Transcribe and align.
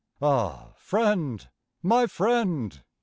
Ah, 0.19 0.71
friend, 0.77 1.47
my 1.83 2.07
friend! 2.07 2.81